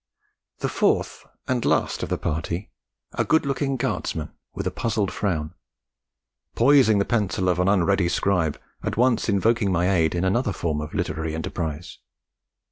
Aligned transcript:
The 0.61 0.67
fourth 0.67 1.27
and 1.47 1.63
last 1.63 2.01
of 2.01 2.09
the 2.09 2.17
party, 2.17 2.71
a 3.13 3.23
good 3.23 3.45
looking 3.45 3.77
Guardsman 3.77 4.31
with 4.51 4.65
a 4.65 4.71
puzzled 4.71 5.11
frown, 5.11 5.53
poising 6.55 6.97
the 6.97 7.05
pencil 7.05 7.47
of 7.47 7.59
an 7.59 7.67
unready 7.67 8.09
scribe, 8.09 8.59
at 8.81 8.97
once 8.97 9.29
invoked 9.29 9.61
my 9.65 9.91
aid 9.91 10.15
in 10.15 10.23
another 10.25 10.53
form 10.53 10.81
of 10.81 10.95
literary 10.95 11.35
enterprise. 11.35 11.99